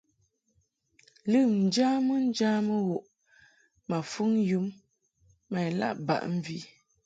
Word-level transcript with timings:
Lɨm 1.31 1.49
njamɨŋjamɨ 1.65 2.75
wuʼ 2.89 3.05
ma 3.89 3.97
fuŋ 4.11 4.31
yum 4.49 4.65
ma 5.51 5.59
ilaʼ 5.69 5.95
baʼ 6.07 6.23
mvi. 6.35 6.57